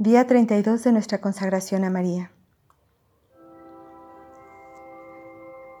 [0.00, 2.30] Día 32 de nuestra consagración a María.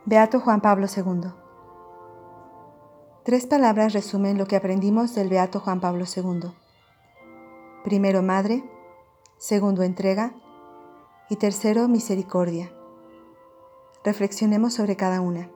[0.06, 1.30] Beato Juan Pablo II.
[3.22, 6.50] Tres palabras resumen lo que aprendimos del Beato Juan Pablo II.
[7.84, 8.64] Primero, madre.
[9.38, 10.34] Segundo, entrega.
[11.30, 12.72] Y tercero, misericordia.
[14.02, 15.48] Reflexionemos sobre cada una.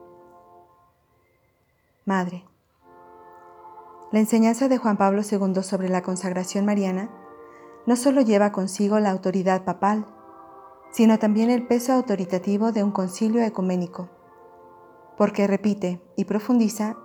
[2.05, 2.45] Madre.
[4.13, 7.09] La enseñanza de Juan Pablo II sobre la consagración mariana
[7.85, 10.07] no solo lleva consigo la autoridad papal,
[10.91, 14.09] sino también el peso autoritativo de un concilio ecuménico,
[15.17, 16.97] porque repite y profundiza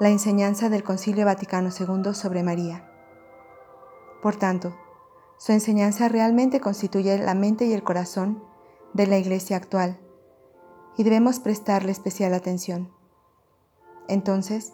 [0.00, 2.90] la enseñanza del Concilio Vaticano II sobre María.
[4.22, 4.74] Por tanto,
[5.38, 8.42] su enseñanza realmente constituye la mente y el corazón
[8.92, 10.00] de la Iglesia actual,
[10.96, 12.90] y debemos prestarle especial atención.
[14.08, 14.72] Entonces,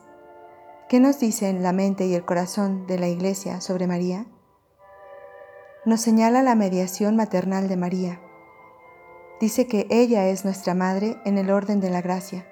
[0.89, 4.27] ¿Qué nos dicen la mente y el corazón de la Iglesia sobre María?
[5.87, 8.21] Nos señala la mediación maternal de María.
[9.41, 12.45] Dice que ella es nuestra madre en el orden de la gracia.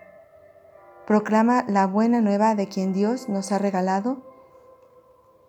[1.05, 4.23] Proclama la buena nueva de quien Dios nos ha regalado,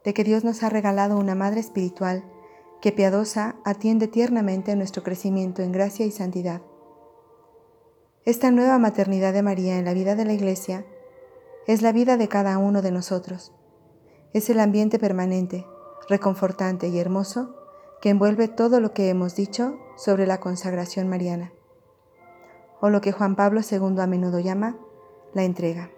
[0.03, 2.23] de que Dios nos ha regalado una madre espiritual
[2.81, 6.63] que piadosa atiende tiernamente nuestro crecimiento en gracia y santidad.
[8.25, 10.87] Esta nueva maternidad de María en la vida de la Iglesia
[11.67, 13.53] es la vida de cada uno de nosotros.
[14.33, 15.67] Es el ambiente permanente,
[16.09, 17.61] reconfortante y hermoso
[18.01, 21.51] que envuelve todo lo que hemos dicho sobre la consagración mariana,
[22.81, 24.77] o lo que Juan Pablo II a menudo llama
[25.33, 25.89] la entrega.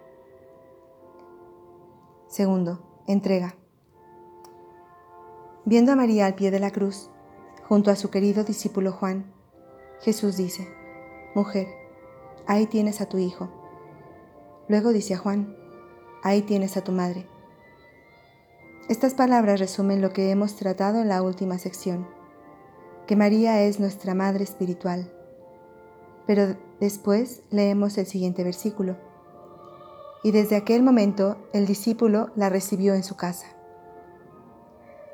[2.28, 3.54] Segundo, entrega.
[5.64, 7.10] Viendo a María al pie de la cruz,
[7.68, 9.32] junto a su querido discípulo Juan,
[10.00, 10.68] Jesús dice,
[11.34, 11.68] Mujer,
[12.46, 13.48] ahí tienes a tu hijo.
[14.68, 15.56] Luego dice a Juan,
[16.22, 17.26] ahí tienes a tu madre.
[18.88, 22.08] Estas palabras resumen lo que hemos tratado en la última sección,
[23.06, 25.12] que María es nuestra madre espiritual.
[26.26, 28.96] Pero después leemos el siguiente versículo.
[30.22, 33.46] Y desde aquel momento el discípulo la recibió en su casa.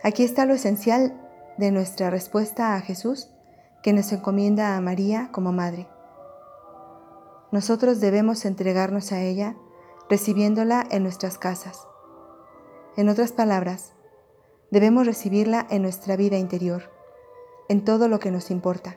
[0.04, 1.20] Aquí está lo esencial
[1.58, 3.28] de nuestra respuesta a Jesús,
[3.82, 5.88] que nos encomienda a María como madre.
[7.50, 9.56] Nosotros debemos entregarnos a ella
[10.08, 11.88] recibiéndola en nuestras casas.
[12.96, 13.92] En otras palabras,
[14.70, 16.90] debemos recibirla en nuestra vida interior,
[17.68, 18.96] en todo lo que nos importa.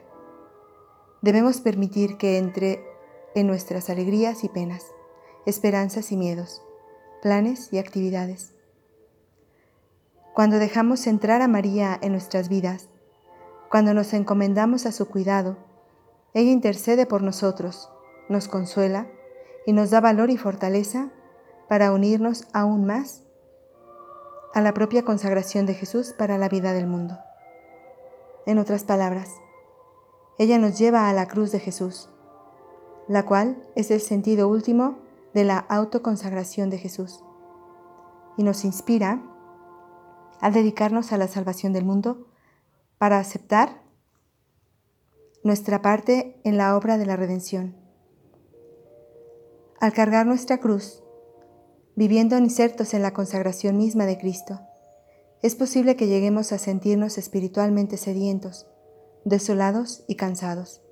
[1.22, 2.86] Debemos permitir que entre
[3.34, 4.86] en nuestras alegrías y penas,
[5.46, 6.62] esperanzas y miedos,
[7.22, 8.54] planes y actividades.
[10.34, 12.90] Cuando dejamos entrar a María en nuestras vidas,
[13.70, 15.58] cuando nos encomendamos a su cuidado,
[16.34, 17.90] ella intercede por nosotros
[18.30, 19.08] nos consuela
[19.66, 21.10] y nos da valor y fortaleza
[21.68, 23.24] para unirnos aún más
[24.54, 27.18] a la propia consagración de Jesús para la vida del mundo.
[28.46, 29.30] En otras palabras,
[30.38, 32.10] ella nos lleva a la cruz de Jesús,
[33.08, 35.00] la cual es el sentido último
[35.34, 37.24] de la autoconsagración de Jesús,
[38.38, 39.22] y nos inspira
[40.42, 42.28] a dedicarnos a la salvación del mundo
[42.98, 43.82] para aceptar
[45.44, 47.88] nuestra parte en la obra de la redención
[49.80, 51.04] al cargar nuestra cruz,
[51.98, 54.62] viviendo insertos en la consagración misma de Cristo,
[55.42, 58.68] es posible que lleguemos a sentirnos espiritualmente sedientos,
[59.26, 60.84] desolados y cansados.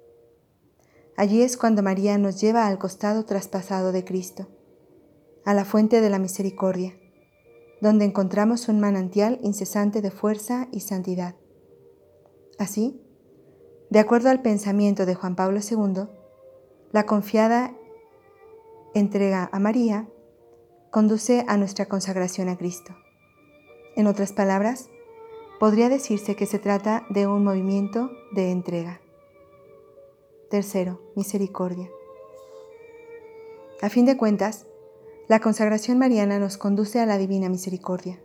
[1.16, 4.48] Allí es cuando María nos lleva al costado traspasado de Cristo,
[5.46, 6.98] a la fuente de la misericordia,
[7.82, 11.36] donde encontramos un manantial incesante de fuerza y santidad.
[12.58, 13.00] Así,
[13.92, 16.08] de acuerdo al pensamiento de Juan Pablo II,
[16.92, 17.76] la confiada
[18.96, 20.10] entrega a María
[20.96, 22.96] conduce a nuestra consagración a Cristo.
[23.98, 24.88] En otras palabras,
[25.60, 29.02] podría decirse que se trata de un movimiento de entrega.
[30.50, 31.90] Tercero, misericordia.
[33.82, 34.68] A fin de cuentas,
[35.28, 38.22] la consagración mariana nos conduce a la divina misericordia.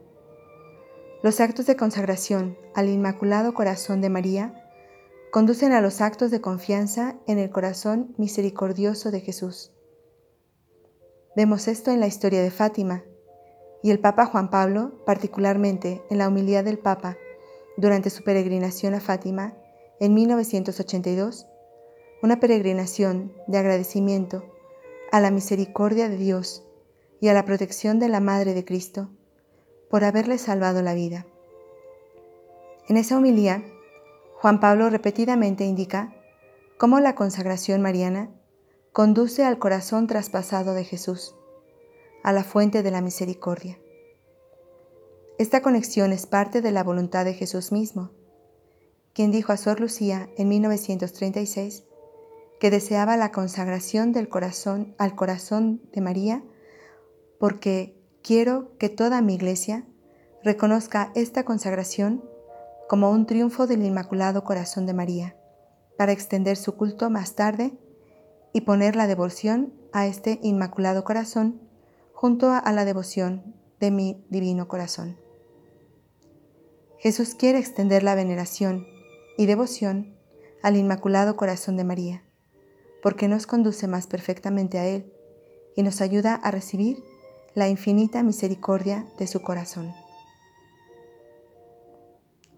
[1.24, 4.54] Los actos de consagración al Inmaculado Corazón de María
[5.32, 9.72] conducen a los actos de confianza en el corazón misericordioso de Jesús.
[11.42, 13.02] Vemos esto en la historia de Fátima
[13.82, 17.16] y el Papa Juan Pablo, particularmente en la humildad del Papa
[17.78, 19.54] durante su peregrinación a Fátima
[20.00, 21.46] en 1982,
[22.22, 24.44] una peregrinación de agradecimiento
[25.12, 26.62] a la misericordia de Dios
[27.22, 29.08] y a la protección de la Madre de Cristo
[29.88, 31.24] por haberle salvado la vida.
[32.86, 33.62] En esa humildad,
[34.34, 36.12] Juan Pablo repetidamente indica
[36.76, 38.28] cómo la consagración mariana
[38.92, 41.36] conduce al corazón traspasado de Jesús,
[42.24, 43.78] a la fuente de la misericordia.
[45.38, 48.10] Esta conexión es parte de la voluntad de Jesús mismo,
[49.14, 51.84] quien dijo a Sor Lucía en 1936
[52.58, 56.44] que deseaba la consagración del corazón al corazón de María
[57.38, 59.86] porque quiero que toda mi iglesia
[60.44, 62.22] reconozca esta consagración
[62.88, 65.36] como un triunfo del Inmaculado Corazón de María,
[65.96, 67.72] para extender su culto más tarde
[68.52, 71.60] y poner la devoción a este Inmaculado Corazón
[72.12, 75.16] junto a la devoción de mi Divino Corazón.
[76.98, 78.86] Jesús quiere extender la veneración
[79.38, 80.14] y devoción
[80.62, 82.22] al Inmaculado Corazón de María,
[83.02, 85.10] porque nos conduce más perfectamente a Él
[85.76, 87.02] y nos ayuda a recibir
[87.54, 89.94] la infinita misericordia de su corazón.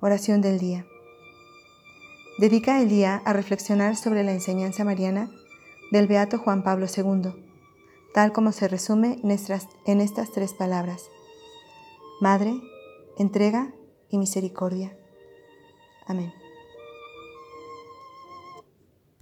[0.01, 0.85] Oración del día.
[2.39, 5.31] Dedica el día a reflexionar sobre la enseñanza mariana
[5.93, 7.35] del Beato Juan Pablo II,
[8.15, 11.11] tal como se resume en estas, tres palabras.
[12.19, 12.55] Madre,
[13.19, 13.75] entrega
[14.09, 14.97] y misericordia.
[16.07, 16.33] Amén.